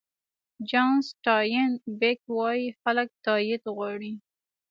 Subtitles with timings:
[0.69, 1.69] جان سټاین
[1.99, 4.13] بېک وایي خلک تایید غواړي.